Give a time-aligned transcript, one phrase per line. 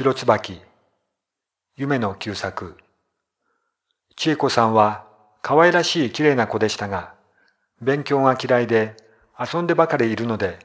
[0.00, 0.60] 白椿。
[1.74, 2.76] 夢の旧作。
[4.14, 5.04] 千恵子さんは
[5.42, 7.14] 可愛らしい綺麗な子でしたが
[7.82, 8.94] 勉強が嫌いで
[9.36, 10.60] 遊んでばかりいるので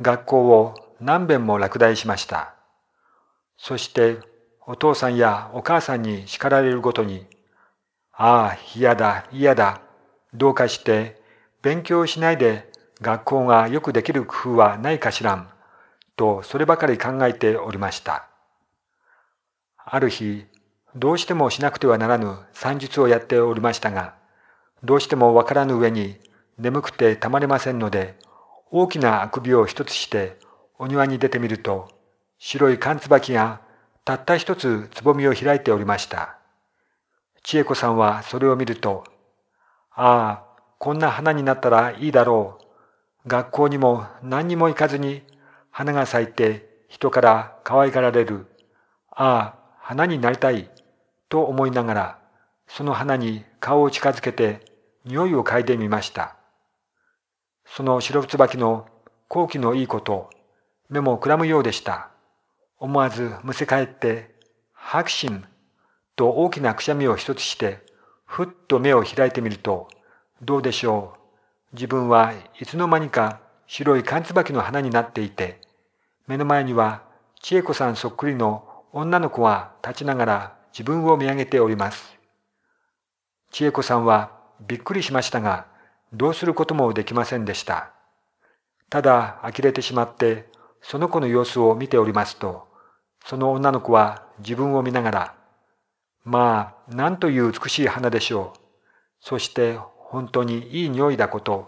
[0.00, 2.56] 学校を何遍も落第しました。
[3.58, 4.18] そして
[4.66, 7.28] お父さんやお母さんに叱られるごとに
[8.10, 9.82] ああ嫌だ嫌だ。
[10.34, 11.22] どうかして
[11.62, 15.48] 勉強しないで学校がよくできる工夫はないかしらん
[16.16, 18.33] とそればかり考えておりました。
[19.86, 20.46] ある日
[20.96, 24.14] どうしてもしなくてはならぬ算術をやっておりましたが
[24.82, 26.16] どうしてもわからぬ上に
[26.58, 28.14] 眠くてたまりませんので
[28.70, 30.36] 大きなあくびを一つして
[30.78, 31.90] お庭に出てみると
[32.38, 33.60] 白い缶椿が
[34.04, 36.38] たった一つつぼみを開いておりました。
[37.42, 39.04] 千恵子さんはそれを見ると
[39.90, 40.44] ああ
[40.78, 42.58] こんな花になったらいいだろ
[43.24, 43.28] う。
[43.28, 45.22] 学校にも何にも行かずに
[45.70, 48.46] 花が咲いて人から可愛がられる。
[49.10, 50.70] ああ花になりたい
[51.28, 52.18] と思いながら
[52.66, 54.64] その花に顔を近づけて
[55.04, 56.36] 匂いを嗅いでみました。
[57.66, 58.86] その白椿の
[59.28, 60.30] 好奇のいいこと
[60.88, 62.08] 目もくらむようでした。
[62.78, 64.34] 思わずむせ返って
[64.72, 65.44] 白心
[66.16, 67.84] と大きなくしゃみを一つして
[68.24, 69.88] ふっと目を開いてみると
[70.40, 71.12] どうでしょ
[71.72, 71.74] う。
[71.74, 75.60] 自分はいつの間にか白い缶椿の花になっていて
[76.26, 77.02] 目の前には
[77.42, 82.16] 千恵子さんそっくりの女の子は立ちながら自分を見上げております。
[83.50, 84.30] 千恵子さんは
[84.68, 85.66] びっくりしましたが、
[86.12, 87.90] どうすることもできませんでした。
[88.90, 90.48] ただ呆れてしまって、
[90.80, 92.68] その子の様子を見ておりますと、
[93.26, 95.34] その女の子は自分を見ながら、
[96.22, 98.60] まあ、なんという美しい花でしょう。
[99.18, 101.66] そして本当にいい匂いだこと。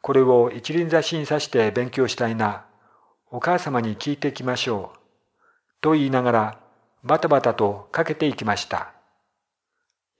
[0.00, 2.66] これを一輪挿しに刺して勉強したいな。
[3.32, 5.05] お母様に聞いてきましょう。
[5.86, 6.58] と言いながら
[7.04, 8.92] バタバタとかけていきました。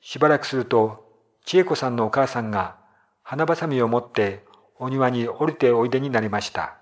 [0.01, 1.05] しばらくすると
[1.45, 2.77] 千恵子さんのお母さんが
[3.25, 4.45] 花ばさみを持って
[4.79, 6.77] お庭に降りておいでになりました。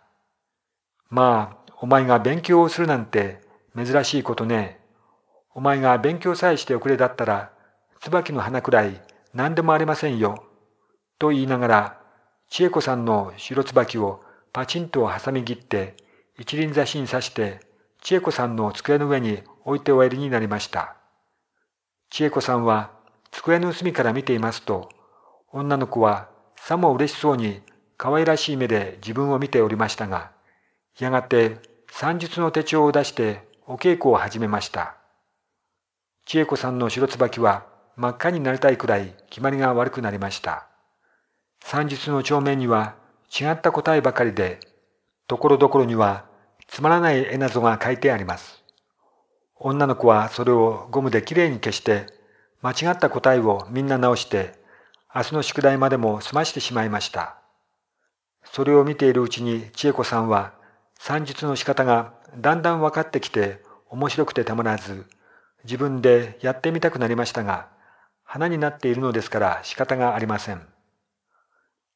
[1.08, 3.40] まあ、お前が勉強をするなんて
[3.74, 4.80] 珍しいことね。
[5.54, 7.52] お前が勉強さえしておくれだったら、
[8.02, 9.00] 椿の花くらい
[9.32, 10.44] 何でもありませんよ。
[11.18, 12.00] と言いながら、
[12.50, 14.22] 千恵子さんの白椿を
[14.52, 15.96] パチンと挟み切って
[16.38, 17.72] 一輪挿しに刺して
[18.04, 20.94] 千恵子さんの机の上に置いておやりになりました。
[22.10, 22.90] 千恵子さんは
[23.30, 24.90] 机の隅から見ていますと、
[25.50, 27.62] 女の子はさも嬉しそうに
[27.96, 30.32] 可愛らしい目で自分を見ておりましたが、
[30.98, 31.56] やがて
[31.90, 34.96] 算術の手帳を出してお稽古を始めました。
[36.26, 37.64] 千恵子さんの白椿は
[37.96, 40.66] 真っ赤になりたいくらい決まりが悪くなりました。
[41.62, 42.96] 算術の帳面には
[43.30, 44.60] 違った答えばかりで、
[45.26, 46.33] ところどころには
[46.68, 48.62] つまらない絵などが書いてあります。
[49.56, 52.06] 女の子はそれをゴムできれいに消して、
[52.60, 54.54] 間違った答えをみんな直して、
[55.14, 57.36] 明日の宿題までも済ましてしまいました。
[58.44, 60.54] それを見ているうちに千恵子さんは、
[60.98, 65.06] 算術の仕方がだんだん分かってきて面白くてたまらず、
[65.64, 67.68] 自分でやってみたくなりましたが、
[68.24, 70.66] 花になっているのですから仕方がありません。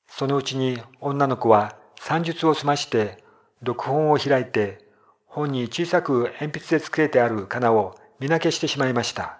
[0.09, 3.23] そのうちに女の子は算術を済まして
[3.61, 4.79] 読本を開いて
[5.27, 9.39] 本に小さく鉛筆でつけてあるかなを見なけしてしまいました。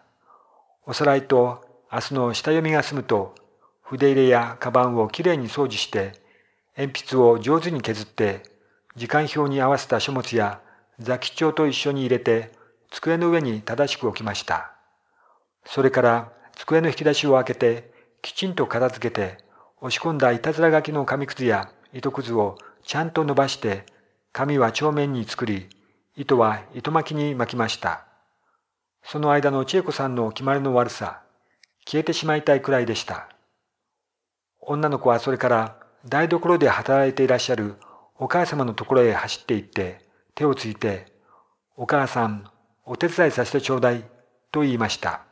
[0.87, 3.35] おさらいと明日の下読みが済むと
[3.83, 6.13] 筆入れやカバンをきれいに掃除して
[6.77, 8.43] 鉛筆を上手に削って
[8.97, 10.61] 時間表に合わせた書物や
[10.99, 12.53] 座記帳と一緒に入れて
[12.91, 14.73] 机の上に正しく置きました。
[15.65, 17.91] それから机の引き出しを開けて
[18.23, 19.39] きちんと片付けて
[19.81, 23.85] 押し込んだいたずら書きの紙くずや糸くずをちゃんと伸ばして
[24.39, 25.69] 紙は帳面に作り、
[26.15, 28.05] 糸は糸巻きに巻きました。
[29.03, 31.23] その間の千恵子さんの決まりの悪さ、
[31.85, 33.29] 消えてしまいたいくらいでした。
[34.61, 37.75] 女の子はそれから台所で働いていらっしゃる
[38.15, 40.07] お母様のところへ走って行って
[40.37, 41.07] 手をついて、
[41.77, 42.49] お母さん、
[42.85, 44.05] お手伝いさせてちょうだい、
[44.53, 45.23] と言いました。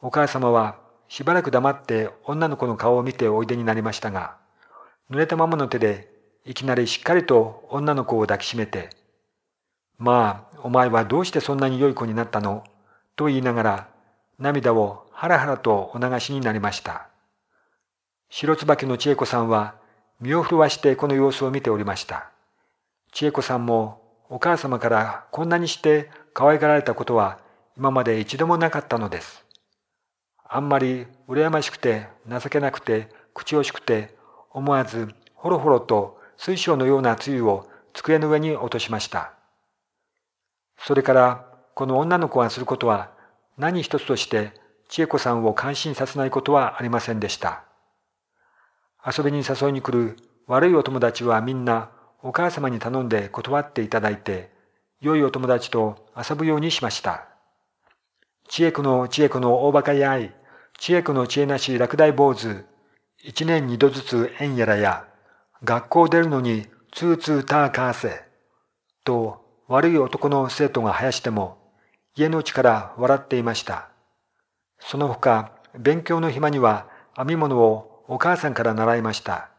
[0.00, 0.78] お母様は
[1.08, 4.36] しばらく黙って女の子の顔を見ておいでになりましたが、
[5.10, 6.09] 濡れたままの手で
[6.50, 8.90] いきなりしっかりと女の子を抱きしめて、
[9.98, 12.64] まあ、お前はどうしてそんなに良い子になったの？
[13.14, 13.88] と言いながら、
[14.36, 17.06] 涙をハラハラとお流しになりました。
[18.30, 19.76] 白椿の千恵子さんは
[20.20, 22.32] 身を震わしてこの様子を見ておりました。
[23.12, 27.38] 千恵子さんもお母様からこんなにして可愛がられたことは
[27.76, 29.44] 今まで一度もなかったのです。
[30.48, 34.16] あんまり羨ましくて情けなくて口惜しくて
[34.50, 39.34] 思わずほろほろと水晶のようなつゆを机の上に落としました。
[40.78, 41.44] それから
[41.74, 43.10] この女の子がすることは
[43.58, 44.54] 何一つとして
[44.88, 47.64] 千恵子さんを感心させないことはありませんでした。
[49.06, 50.16] 遊びに誘いに来る
[50.46, 51.90] 悪いお友達はみんな
[52.22, 54.50] お母様に頼んで断っていただいて、
[55.02, 57.28] 良いお友達と遊ぶようにしました。
[58.48, 60.34] 千恵子の千恵子の大馬鹿やい、
[60.78, 62.64] 千恵子の知恵なし落第坊主、
[63.22, 65.04] 一年二度ずつ縁やらや、
[65.62, 68.22] 学校出るのにツーツーターカーセ、
[69.04, 71.58] と悪い男の生徒が生やしても、
[72.16, 73.90] 家のうちから笑っていました。
[74.78, 79.50] その他、勉強の暇には編み物をお母さんから習いました。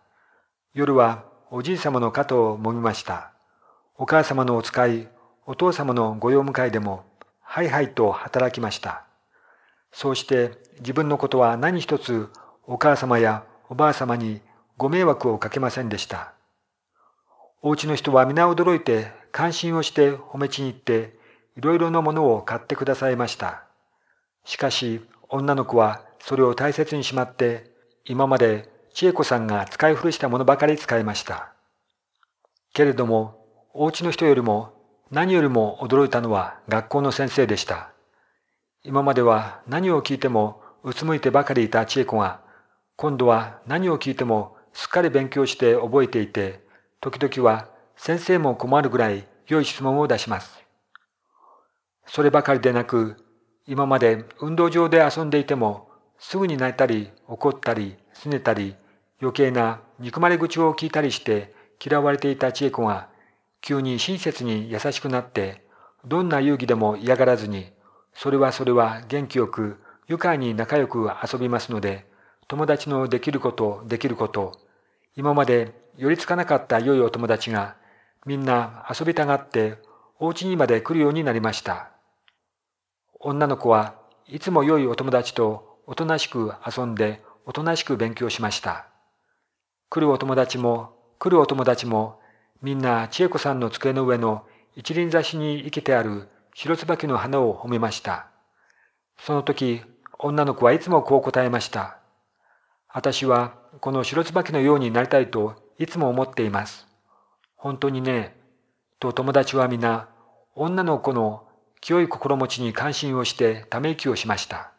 [0.73, 3.33] 夜はおじい様の肩を揉みました。
[3.95, 5.07] お母様のお使い、
[5.45, 7.03] お父様のご用迎えでも、
[7.41, 9.05] はいはいと働きました。
[9.91, 12.29] そうして自分のことは何一つ
[12.65, 14.41] お母様やおばあ様に
[14.81, 16.33] ご迷惑をかけませんでした。
[17.61, 21.13] お家の人は皆驚いて関心をして褒めちに行って
[21.55, 23.61] いろいろなものを買ってくださいました。
[24.43, 27.69] しかし女の子はそれを大切にしまって
[28.05, 31.53] 今まで千恵子さんが使い古したものばかり使いました。
[32.73, 33.45] けれども
[33.75, 34.73] お家の人よりも
[35.11, 37.91] 何よりも驚いたのは学校の先生でした。
[38.83, 42.41] 今までは何を聞いてもうつむいてばかりいた千恵子が
[42.95, 46.61] 今度は何を聞いてもすっかり勉強して覚えていて
[46.99, 50.61] 時々は先生も困るぐらい良い質問を出します。
[52.05, 53.15] そればかりでなく
[53.67, 55.89] 今まで運動場で遊んでいても
[56.19, 58.75] すぐに泣いたり怒ったり拗ねたり
[59.21, 61.53] 余計な憎まれ口を聞いたりして
[61.83, 63.07] 嫌われていた千恵子が
[63.61, 65.65] 急に親切に優しくなって
[66.05, 67.71] どんな遊戯でも嫌がらずに
[68.13, 72.10] それはそれは元気よく愉快に仲良く遊びますので
[72.47, 74.59] 友達のできることできること
[75.15, 77.75] 今まで寄りつかなかった良いお友達が
[78.25, 79.77] みんな遊びたがって
[80.19, 81.91] お家にまで来るようになりました。
[83.19, 83.95] 女の子は
[84.27, 88.87] いつも良いお友達とおとなしく遊んでおとなしく勉強しました。
[89.89, 92.19] 来るお友達も来るお友達も
[92.61, 94.45] みんな千恵子さんの机の上の
[94.75, 98.27] 一輪挿しに生けてある白椿の花を褒めました。
[99.19, 99.81] その時
[100.19, 102.00] 女の子はいつもこう答えました。
[102.93, 106.87] 私はこの白椿のようになりたいといつも思っています。
[107.55, 108.35] 本当にね、
[108.99, 110.09] と友達は皆
[110.55, 111.47] 女の子の
[111.79, 114.71] 清い心持ちに関心をしてため息をしました。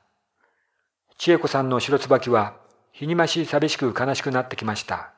[1.17, 2.55] 千恵子さんの白椿は
[2.93, 5.13] 日に増し寂しく悲しくなってきました。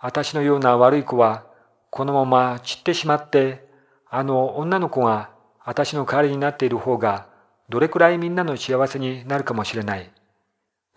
[0.00, 1.44] 私のような悪い子は
[1.90, 3.66] このまま散ってしまって
[4.08, 5.30] あの女の子が
[5.64, 7.26] 私の代わりになっている方が
[7.68, 10.10] どれくらいみんなの幸せになるかもしれない。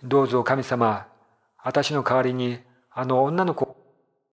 [0.04, 1.08] どうぞ神様、
[1.64, 2.60] 私の代わりに
[2.92, 3.77] あの女の子を